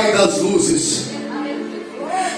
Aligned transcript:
Pai 0.00 0.12
das 0.12 0.38
luzes. 0.40 1.10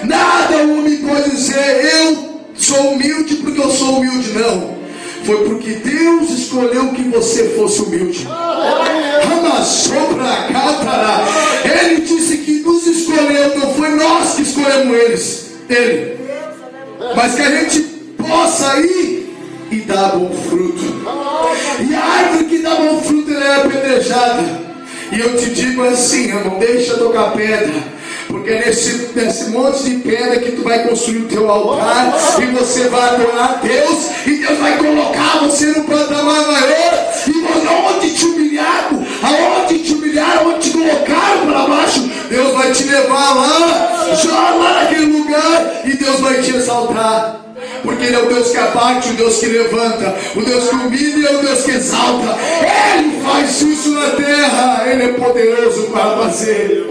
Nada 0.03 0.57
o 0.57 0.79
homem 0.79 0.97
pode 0.97 1.29
dizer, 1.29 1.85
eu 1.95 2.41
sou 2.57 2.91
humilde 2.91 3.35
porque 3.35 3.61
eu 3.61 3.71
sou 3.71 3.99
humilde, 3.99 4.33
não. 4.33 4.75
Foi 5.23 5.45
porque 5.45 5.75
Deus 5.75 6.29
escolheu 6.29 6.89
que 6.89 7.03
você 7.03 7.51
fosse 7.55 7.83
humilde. 7.83 8.27
Ele 11.63 12.01
disse 12.01 12.37
que 12.39 12.51
nos 12.59 12.85
escolheu, 12.85 13.57
não 13.57 13.73
foi 13.75 13.91
nós 13.91 14.33
que 14.35 14.41
escolhemos 14.41 14.97
eles, 14.97 15.51
Ele. 15.69 16.17
Mas 17.15 17.35
que 17.35 17.41
a 17.43 17.61
gente 17.61 17.79
possa 18.17 18.77
ir 18.81 19.33
e 19.71 19.75
dar 19.87 20.17
bom 20.17 20.29
fruto. 20.49 20.83
E 21.89 21.95
a 21.95 22.03
árvore 22.03 22.43
que 22.43 22.57
dá 22.57 22.75
bom 22.75 23.01
fruto 23.01 23.31
ela 23.31 23.45
é 23.45 23.55
apedrejada. 23.55 24.62
E 25.13 25.19
eu 25.19 25.37
te 25.37 25.51
digo 25.51 25.83
assim, 25.83 26.29
irmão, 26.29 26.57
deixa 26.57 26.97
tocar 26.97 27.33
pedra. 27.33 27.71
Porque 28.27 28.49
é 28.49 28.65
nesse, 28.65 29.11
nesse 29.13 29.51
monte 29.51 29.83
de 29.83 29.97
pedra 29.97 30.39
que 30.39 30.53
tu 30.53 30.63
vai 30.63 30.87
construir 30.87 31.19
o 31.19 31.27
teu 31.27 31.47
altar 31.51 32.17
e 32.41 32.45
você 32.47 32.87
vai 32.89 33.09
adorar 33.09 33.51
a 33.51 33.55
Deus 33.57 34.09
e 34.25 34.37
Deus 34.37 34.57
vai 34.57 34.77
colocar 34.79 35.39
você 35.41 35.67
no 35.67 35.83
patamar 35.83 36.47
maior 36.47 37.13
e 37.27 37.67
aonde 37.67 38.13
te 38.13 38.25
humilhado, 38.25 39.05
aonde 39.21 39.79
te 39.83 39.93
humilharam, 39.93 40.49
aonde 40.49 40.71
te 40.71 40.77
colocaram 40.77 41.45
para 41.45 41.67
baixo, 41.67 42.09
Deus 42.29 42.53
vai 42.53 42.71
te 42.71 42.83
levar 42.85 43.35
lá, 43.35 44.15
já 44.15 44.49
lá 44.49 44.81
naquele 44.81 45.05
lugar 45.05 45.81
e 45.85 45.93
Deus 45.93 46.19
vai 46.21 46.41
te 46.41 46.55
exaltar. 46.55 47.52
Porque 47.83 48.05
Ele 48.05 48.15
é 48.15 48.19
o 48.19 48.27
Deus 48.27 48.49
que 48.49 48.57
abate, 48.57 49.09
o 49.09 49.13
Deus 49.13 49.37
que 49.37 49.45
levanta, 49.47 50.15
o 50.35 50.41
Deus 50.41 50.69
que 50.69 50.75
humilha, 50.75 51.37
o 51.37 51.41
Deus 51.41 51.63
que 51.63 51.71
exalta. 51.71 52.37
Ele 52.95 53.21
faz 53.21 53.61
isso 53.61 53.91
na 53.91 54.09
terra, 54.11 54.83
Ele 54.89 55.03
é 55.03 55.07
poderoso 55.09 55.83
para 55.91 56.17
fazer. 56.17 56.89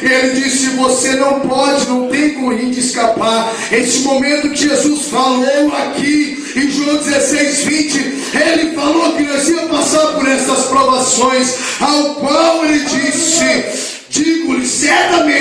Ele 0.00 0.40
disse: 0.40 0.70
Você 0.70 1.16
não 1.16 1.40
pode, 1.40 1.86
não 1.88 2.08
tem 2.08 2.24
de 2.74 2.80
escapar. 2.80 3.52
Esse 3.72 4.00
momento 4.00 4.50
que 4.50 4.68
Jesus 4.68 5.08
falou 5.08 5.72
aqui 5.76 6.44
em 6.56 6.70
João 6.70 6.96
16, 6.96 7.64
20, 7.64 7.98
ele 8.34 8.74
falou 8.74 9.14
que 9.14 9.22
nós 9.22 9.48
íamos 9.48 9.70
passar 9.70 10.06
por 10.14 10.28
essas 10.28 10.66
provações, 10.66 11.54
ao 11.80 12.14
qual 12.16 12.64
ele 12.64 12.80
disse. 12.80 13.94
Digo-lhe, 14.10 14.66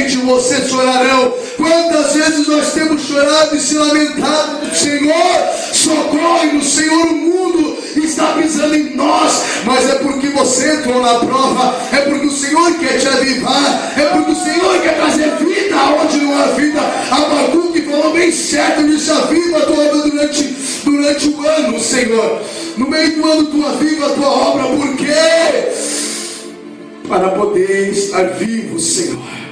certamente 0.04 0.18
vocês 0.18 0.70
chorarão. 0.70 1.34
Quantas 1.58 2.14
vezes 2.14 2.48
nós 2.48 2.74
temos 2.74 3.02
chorado 3.04 3.56
e 3.56 3.60
se 3.60 3.76
lamentado, 3.76 4.76
Senhor, 4.76 5.54
socorre-nos, 5.74 6.74
Senhor, 6.74 7.08
o 7.08 7.16
mundo 7.16 7.78
está 7.96 8.34
pisando 8.34 8.76
em 8.76 8.96
nós, 8.96 9.44
mas 9.66 9.90
é 9.90 9.96
porque 9.96 10.28
você 10.30 10.74
entrou 10.74 11.02
na 11.02 11.16
prova, 11.20 11.76
é 11.92 11.98
porque 12.02 12.28
o 12.28 12.32
Senhor 12.32 12.74
quer 12.80 12.98
te 13.00 13.08
avivar, 13.08 13.94
é 13.98 14.06
porque 14.06 14.32
o 14.32 14.36
Senhor 14.36 14.82
quer 14.82 14.96
trazer 14.96 15.32
vida 15.38 15.76
onde 16.02 16.18
não 16.18 16.42
há 16.42 16.46
vida. 16.48 16.82
Abacuque 17.12 17.82
falou 17.84 18.14
bem 18.14 18.32
certo, 18.32 18.84
disse 18.84 19.12
a 19.12 19.22
tua 19.22 19.80
obra 19.80 20.10
durante, 20.10 20.44
durante 20.84 21.30
o 21.30 21.48
ano, 21.48 21.80
Senhor. 21.80 22.42
No 22.78 22.90
meio 22.90 23.16
do 23.16 23.32
ano 23.32 23.46
tu 23.46 23.66
aviva 23.66 24.08
a 24.08 24.10
tua 24.10 24.28
obra, 24.28 24.64
por 24.64 24.96
quê? 24.98 25.72
Para 27.08 27.30
poder 27.30 27.90
estar 27.90 28.24
vivo, 28.34 28.80
Senhor. 28.80 29.44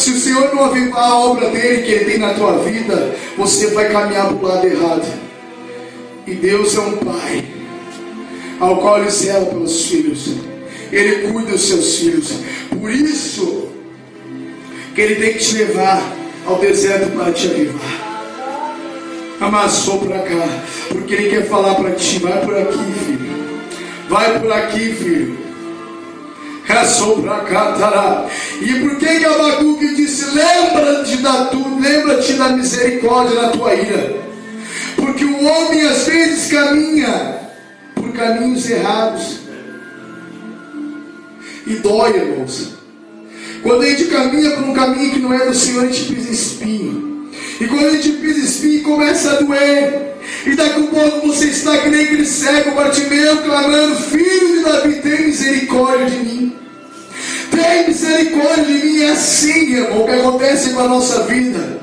Se 0.00 0.12
o 0.12 0.18
Senhor 0.18 0.54
não 0.54 0.64
avivar 0.64 1.10
a 1.10 1.18
obra 1.18 1.50
dele 1.50 1.82
que 1.82 1.92
ele 1.92 2.04
tem 2.06 2.18
na 2.18 2.32
tua 2.32 2.56
vida, 2.60 3.14
você 3.36 3.66
vai 3.66 3.90
caminhar 3.90 4.28
para 4.28 4.34
o 4.34 4.48
lado 4.48 4.66
errado. 4.66 5.06
E 6.26 6.32
Deus 6.32 6.74
é 6.74 6.80
um 6.80 6.96
pai 6.96 7.44
ao 8.58 8.78
qual 8.78 8.98
ele 8.98 9.10
zela 9.10 9.44
pelos 9.44 9.84
filhos. 9.84 10.36
Ele 10.90 11.28
cuida 11.28 11.50
dos 11.50 11.68
seus 11.68 11.96
filhos. 11.96 12.32
Por 12.70 12.90
isso 12.90 13.68
que 14.94 15.02
ele 15.02 15.16
tem 15.16 15.34
que 15.34 15.38
te 15.40 15.58
levar 15.58 16.02
ao 16.46 16.58
deserto 16.58 17.10
para 17.10 17.30
te 17.32 17.48
avivar. 17.48 18.16
Amassou 19.38 19.98
para 19.98 20.20
cá, 20.20 20.48
porque 20.88 21.12
ele 21.12 21.28
quer 21.28 21.46
falar 21.46 21.74
para 21.74 21.90
ti, 21.90 22.18
vai 22.20 22.40
por 22.42 22.56
aqui, 22.56 22.92
filho. 23.04 23.30
Vai 24.08 24.40
por 24.40 24.50
aqui, 24.50 24.94
filho. 24.94 25.49
E 28.60 28.80
por 28.80 28.96
que 28.96 29.18
que 29.18 29.24
Abacuque 29.24 29.94
disse: 29.94 30.34
Lembra-te 30.34 31.16
da, 31.18 31.46
tu, 31.46 31.80
lembra 31.80 32.16
da 32.16 32.48
misericórdia 32.50 33.42
na 33.42 33.48
tua 33.48 33.74
ira 33.74 34.20
porque 34.96 35.24
o 35.24 35.44
homem 35.44 35.82
às 35.82 36.06
vezes 36.06 36.50
caminha 36.50 37.40
por 37.94 38.12
caminhos 38.12 38.68
errados. 38.68 39.40
E 41.66 41.74
dói, 41.76 42.16
irmãos. 42.16 42.74
Quando 43.62 43.82
a 43.82 43.86
gente 43.90 44.06
caminha 44.06 44.50
por 44.52 44.64
um 44.64 44.72
caminho 44.72 45.10
que 45.12 45.18
não 45.18 45.32
é 45.32 45.46
do 45.46 45.54
Senhor, 45.54 45.84
a 45.84 45.86
gente 45.86 46.14
pisa 46.14 46.30
espinho. 46.30 47.30
E 47.60 47.66
quando 47.66 47.86
a 47.86 47.90
gente 47.90 48.12
pisa 48.12 48.40
espinho, 48.40 48.82
começa 48.82 49.32
a 49.32 49.40
doer. 49.40 50.16
E 50.46 50.54
daqui 50.54 50.80
a 50.80 50.86
pouco 50.86 51.26
você 51.26 51.46
está 51.46 51.78
que 51.78 51.90
nem 51.90 52.04
aquele 52.04 52.26
cego, 52.26 52.72
Bartimeu, 52.72 53.38
clamando: 53.38 53.96
Filho 53.96 54.56
de 54.56 54.64
Davi, 54.64 54.94
tem 54.96 55.26
misericórdia 55.26 56.06
de 56.06 56.16
mim. 56.16 56.56
Tem 57.50 57.88
misericórdia 57.88 58.64
de 58.64 58.72
mim. 58.72 59.02
É 59.02 59.10
assim, 59.10 59.74
irmão, 59.74 60.06
que 60.06 60.12
acontece 60.12 60.70
com 60.70 60.80
a 60.80 60.88
nossa 60.88 61.24
vida. 61.24 61.80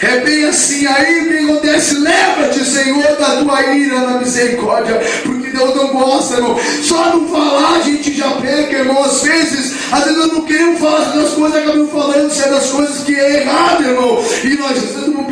É 0.00 0.18
bem 0.20 0.44
assim, 0.44 0.86
aí 0.86 1.20
o 1.20 1.28
que 1.28 1.38
acontece? 1.38 1.94
Lembra-te, 1.94 2.64
Senhor, 2.64 3.16
da 3.16 3.36
tua 3.36 3.62
ira 3.74 4.00
na 4.00 4.18
misericórdia, 4.18 5.00
porque 5.22 5.48
Deus 5.48 5.74
não 5.74 5.88
gosta, 5.88 6.36
irmão. 6.36 6.58
Só 6.82 7.16
não 7.16 7.28
falar 7.28 7.76
a 7.76 7.80
gente 7.80 8.12
já 8.12 8.30
peca, 8.32 8.78
irmão. 8.78 9.02
Às 9.02 9.22
vezes, 9.22 9.74
às 9.92 10.04
vezes 10.04 10.18
nós 10.18 10.32
não 10.32 10.40
queremos 10.40 10.80
falar 10.80 11.00
das 11.14 11.34
coisas, 11.34 11.58
acabamos 11.58 11.92
falando 11.92 12.30
se 12.30 12.42
é 12.42 12.48
das 12.48 12.70
coisas 12.70 13.04
que 13.04 13.14
é 13.14 13.42
errado, 13.42 13.84
irmão. 13.84 14.24
E 14.42 14.56
nós 14.56 14.82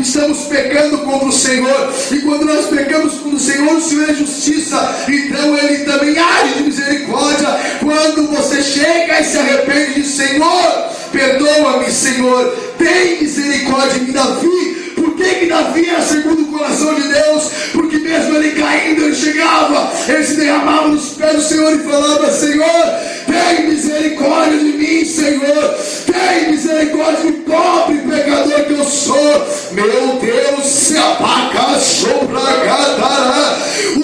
estamos 0.05 0.39
pecando 0.45 0.99
contra 0.99 1.29
o 1.29 1.33
Senhor. 1.33 1.93
E 2.11 2.19
quando 2.19 2.45
nós 2.45 2.67
pecamos 2.67 3.15
contra 3.15 3.37
o 3.37 3.41
Senhor, 3.41 3.75
o 3.75 3.81
Senhor 3.81 4.11
é 4.11 4.15
justiça. 4.15 5.05
Então 5.09 5.57
Ele 5.57 5.85
também 5.85 6.19
age 6.19 6.55
de 6.59 6.63
misericórdia. 6.65 7.49
Quando 7.81 8.29
você 8.29 8.63
chega 8.63 9.21
e 9.21 9.25
se 9.25 9.39
arrepende, 9.39 10.07
Senhor, 10.07 10.91
perdoa-me, 11.11 11.91
Senhor, 11.91 12.55
tem 12.77 13.23
misericórdia 13.23 14.01
de 14.01 14.13
Davi. 14.13 14.93
Por 14.95 15.17
que, 15.17 15.25
que 15.37 15.47
Davi 15.47 15.89
era 15.89 16.03
segundo 16.03 16.43
o 16.43 16.59
coração 16.59 16.95
de 16.95 17.09
Deus? 17.09 17.51
Porque 17.73 17.99
mesmo 17.99 18.37
ele 18.37 18.51
caindo, 18.61 19.05
ele 19.05 19.15
chegava, 19.15 19.91
ele 20.07 20.23
se 20.23 20.37
derramava 20.37 20.89
nos 20.89 21.11
pés 21.11 21.37
do 21.37 21.43
Senhor 21.43 21.73
e 21.75 21.79
falava: 21.79 22.31
Senhor, 22.31 23.01
tem 23.31 23.69
misericórdia 23.69 24.59
de 24.59 24.73
mim, 24.73 25.05
Senhor, 25.05 25.79
tem 26.07 26.51
misericórdia 26.51 27.31
de 27.31 27.33
pobre 27.39 27.99
pecador 27.99 28.65
que 28.65 28.73
eu 28.73 28.85
sou. 28.85 29.47
Meu 29.73 30.19
Deus, 30.21 30.67
se 30.67 30.97
apaga, 30.97 31.79
sopra, 31.79 32.41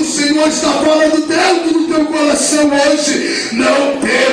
O 0.01 0.05
Senhor 0.05 0.49
está 0.49 0.73
falando 0.73 1.27
dentro 1.27 1.73
do 1.73 1.87
teu 1.93 2.07
coração 2.07 2.71
hoje. 2.71 3.51
Não 3.53 4.01
temas, 4.01 4.26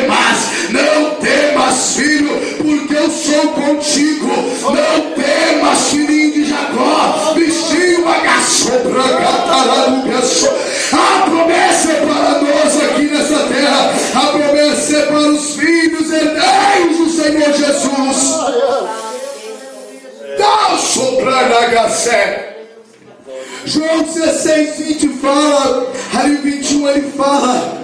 21 26.83 26.89
ele 26.89 27.11
fala 27.15 27.83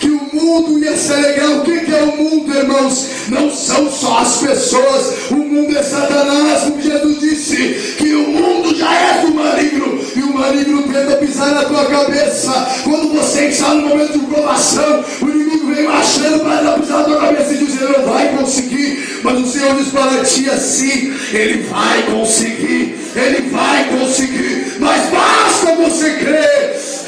que 0.00 0.08
o 0.08 0.30
mundo 0.32 0.78
ia 0.82 0.96
se 0.96 1.12
alegrar. 1.12 1.58
O 1.58 1.62
que 1.62 1.92
é 1.92 2.02
o 2.02 2.16
mundo, 2.16 2.54
irmãos? 2.54 3.06
Não 3.28 3.50
são 3.50 3.90
só 3.90 4.18
as 4.18 4.38
pessoas, 4.38 5.30
o 5.30 5.36
mundo 5.36 5.76
é 5.76 5.82
Satanás, 5.82 6.62
como 6.62 6.80
Jesus 6.80 7.20
disse, 7.20 7.96
que 7.98 8.14
o 8.14 8.28
mundo 8.28 8.74
já 8.74 8.90
é 8.90 9.26
do 9.26 9.34
maligno, 9.34 10.00
e 10.16 10.20
o 10.20 10.34
maligno 10.34 10.82
tenta 10.84 11.16
pisar 11.16 11.50
na 11.50 11.64
tua 11.64 11.84
cabeça. 11.86 12.80
Quando 12.84 13.14
você 13.14 13.46
está 13.46 13.74
no 13.74 13.88
momento 13.88 14.18
de 14.18 14.26
provação, 14.26 15.04
o 15.20 15.28
inimigo 15.28 15.74
vem 15.74 15.84
marchando 15.84 16.40
para 16.40 16.78
pisar 16.78 16.98
na 16.98 17.04
tua 17.04 17.20
cabeça 17.20 17.52
e 17.52 17.58
dizer: 17.58 17.98
não 17.98 18.06
vai 18.06 18.28
conseguir, 18.28 19.20
mas 19.22 19.40
o 19.40 19.46
Senhor 19.46 19.74
diz 19.76 19.88
para 19.88 20.24
ti 20.24 20.48
assim: 20.48 21.12
ele 21.32 21.62
vai 21.64 22.02
conseguir, 22.04 22.96
ele 23.14 23.50
vai 23.50 23.84
conseguir, 23.90 24.76
mas 24.80 25.10
basta 25.10 25.74
você 25.74 26.10
crer. 26.12 26.27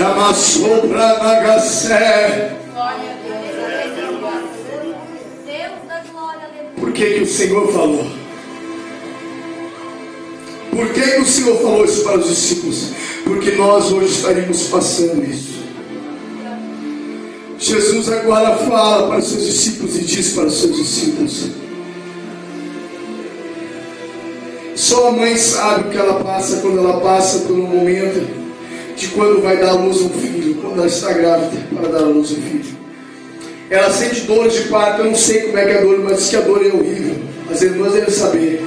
Amassou 0.00 0.88
para 0.88 1.18
Nagacé. 1.18 2.56
Por 6.76 6.92
que, 6.92 7.14
que 7.14 7.22
o 7.22 7.26
Senhor 7.26 7.72
falou? 7.72 8.06
Por 10.70 10.88
que, 10.92 11.00
que 11.02 11.20
o 11.20 11.24
Senhor 11.26 11.56
falou 11.58 11.84
isso 11.84 12.02
para 12.02 12.18
os 12.18 12.28
discípulos? 12.28 12.90
Porque 13.24 13.50
nós 13.52 13.92
hoje 13.92 14.14
estaríamos 14.14 14.62
passando 14.68 15.22
isso. 15.22 15.60
Jesus 17.58 18.08
agora 18.10 18.56
fala 18.56 19.08
para 19.08 19.18
os 19.18 19.26
seus 19.26 19.44
discípulos 19.44 19.96
e 19.96 20.04
diz 20.04 20.32
para 20.32 20.46
os 20.46 20.60
seus 20.60 20.76
discípulos: 20.76 21.50
Só 24.74 25.08
a 25.08 25.12
mãe 25.12 25.36
sabe 25.36 25.88
o 25.88 25.90
que 25.90 25.98
ela 25.98 26.24
passa 26.24 26.56
quando 26.62 26.78
ela 26.78 27.00
passa 27.00 27.40
por 27.40 27.52
um 27.52 27.66
momento 27.66 28.49
de 29.00 29.08
quando 29.08 29.40
vai 29.40 29.56
dar 29.56 29.70
à 29.70 29.72
luz 29.72 30.02
um 30.02 30.10
filho, 30.10 30.56
quando 30.56 30.76
ela 30.76 30.86
está 30.86 31.10
grávida 31.14 31.66
para 31.74 31.88
dar 31.88 32.00
à 32.00 32.06
luz 32.06 32.32
um 32.32 32.42
filho. 32.42 32.78
Ela 33.70 33.90
sente 33.90 34.22
dores 34.22 34.52
de 34.52 34.68
parto, 34.68 35.00
eu 35.00 35.06
não 35.06 35.14
sei 35.14 35.42
como 35.42 35.56
é 35.56 35.64
que 35.64 35.70
é 35.70 35.78
a 35.78 35.80
dor, 35.80 36.00
mas 36.00 36.18
diz 36.18 36.28
que 36.28 36.36
a 36.36 36.40
dor 36.40 36.66
é 36.66 36.68
horrível. 36.68 37.16
As 37.50 37.62
irmãs 37.62 37.92
devem 37.94 38.10
saber. 38.10 38.62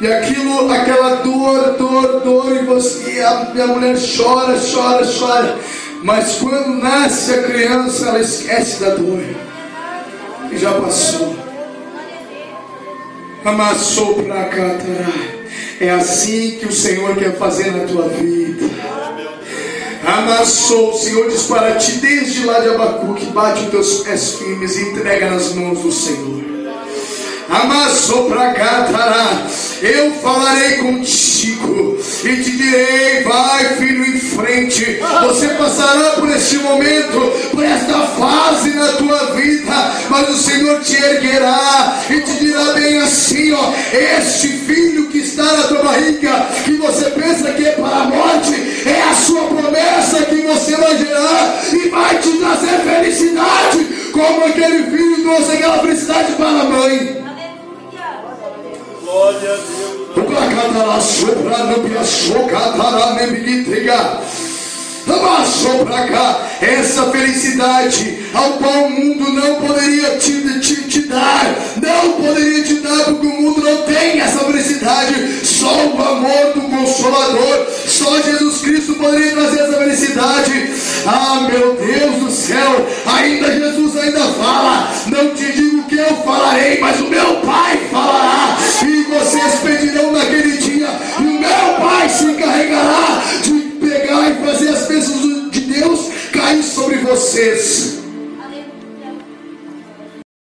E 0.00 0.06
aquilo, 0.06 0.72
aquela 0.72 1.16
dor, 1.16 1.76
dor, 1.76 2.20
dor, 2.20 2.56
e 2.56 2.64
você, 2.64 3.20
a 3.20 3.50
minha 3.52 3.66
mulher 3.66 3.96
chora, 4.16 4.56
chora, 4.58 5.04
chora. 5.04 5.58
Mas 6.02 6.36
quando 6.36 6.80
nasce 6.80 7.34
a 7.34 7.42
criança, 7.42 8.08
ela 8.08 8.20
esquece 8.20 8.80
da 8.80 8.90
dor. 8.90 9.20
E 10.50 10.56
já 10.56 10.72
passou. 10.72 11.47
É 15.80 15.90
assim 15.90 16.58
que 16.58 16.66
o 16.66 16.72
Senhor 16.72 17.16
quer 17.16 17.36
fazer 17.36 17.70
na 17.72 17.84
tua 17.86 18.08
vida. 18.08 18.68
Amassou, 20.04 20.90
o 20.90 20.98
Senhor 20.98 21.28
diz 21.28 21.42
para 21.42 21.76
ti, 21.76 21.92
desde 21.92 22.44
lá 22.44 22.60
de 22.60 22.68
Abacuque, 22.68 23.26
bate 23.26 23.64
os 23.64 23.70
teus 23.70 24.00
pés 24.00 24.34
firmes 24.34 24.76
e 24.76 24.82
entrega 24.82 25.30
nas 25.30 25.52
mãos 25.54 25.80
do 25.80 25.92
Senhor. 25.92 26.44
Amassou 27.48 28.28
para 28.28 28.52
cá, 28.52 28.88
tará 28.92 29.46
eu 29.82 30.12
falarei 30.14 30.78
contigo 30.78 31.98
e 32.24 32.36
te 32.42 32.56
direi: 32.56 33.22
vai, 33.22 33.76
filho, 33.76 34.04
frente. 34.58 35.00
Você 35.22 35.48
passará 35.48 36.10
por 36.12 36.28
este 36.30 36.58
momento, 36.58 37.32
por 37.52 37.64
esta 37.64 37.98
fase 38.00 38.70
na 38.70 38.88
tua 38.92 39.34
vida, 39.34 39.92
mas 40.10 40.28
o 40.28 40.36
Senhor 40.36 40.80
te 40.80 40.96
erguerá 40.96 42.00
e 42.10 42.20
te 42.20 42.32
dirá 42.38 42.72
bem 42.72 42.98
assim: 42.98 43.52
ó, 43.52 43.72
este 43.92 44.48
filho 44.48 45.06
que 45.08 45.18
está 45.18 45.44
na 45.44 45.62
tua 45.64 45.82
barriga, 45.82 46.46
que 46.64 46.72
você 46.74 47.10
pensa 47.10 47.52
que 47.52 47.66
é 47.66 47.72
para 47.72 47.96
a 47.96 48.04
morte, 48.04 48.54
é 48.86 49.02
a 49.02 49.14
sua 49.14 49.42
promessa 49.42 50.24
que 50.24 50.36
você 50.42 50.76
vai 50.76 50.96
gerar 50.96 51.60
e 51.72 51.88
vai 51.88 52.18
te 52.18 52.32
trazer 52.38 52.78
felicidade, 52.80 53.84
como 54.12 54.44
aquele 54.44 54.84
filho 54.84 55.22
trouxe 55.22 55.52
aquela 55.52 55.78
felicidade 55.78 56.32
para 56.32 56.48
a 56.48 56.64
mãe. 56.64 57.24
Glória 59.02 59.52
a 59.52 59.56
Deus. 59.56 59.88
Abaixou 65.08 65.86
para 65.86 66.06
cá 66.06 66.48
essa 66.60 67.10
felicidade 67.10 68.18
ao 68.34 68.52
qual 68.54 68.84
o 68.84 68.90
mundo 68.90 69.30
não 69.32 69.54
poderia 69.56 70.18
te, 70.18 70.60
te, 70.60 70.88
te, 70.88 71.00
dar, 71.08 71.56
não 71.80 72.12
poderia 72.12 72.62
te 72.62 72.74
dar, 72.74 73.04
porque 73.04 73.26
o 73.26 73.40
mundo 73.40 73.62
não 73.62 73.82
tem 73.82 74.20
essa 74.20 74.40
felicidade. 74.40 75.46
Só 75.46 75.86
o 75.86 76.02
amor 76.02 76.52
do 76.54 76.60
Consolador, 76.62 77.66
só 77.86 78.20
Jesus 78.20 78.60
Cristo 78.60 78.94
poderia 78.94 79.32
trazer 79.32 79.60
essa 79.60 79.78
felicidade. 79.78 80.72
Ah, 81.06 81.48
meu 81.50 81.74
Deus 81.74 82.16
do 82.16 82.30
céu, 82.30 82.86
ainda 83.06 83.58
Jesus 83.58 83.96
ainda 83.96 84.20
fala: 84.20 84.92
Não 85.06 85.34
te 85.34 85.52
digo 85.52 85.84
que 85.84 85.96
eu 85.96 86.16
falarei, 86.24 86.80
mas 86.80 87.00
o 87.00 87.08
meu 87.08 87.37